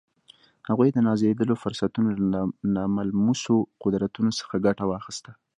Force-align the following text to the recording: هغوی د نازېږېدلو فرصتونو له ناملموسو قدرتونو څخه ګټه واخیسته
هغوی 0.69 0.89
د 0.91 0.97
نازېږېدلو 1.07 1.55
فرصتونو 1.63 2.09
له 2.31 2.41
ناملموسو 2.75 3.55
قدرتونو 3.83 4.31
څخه 4.39 4.55
ګټه 4.65 4.83
واخیسته 4.87 5.31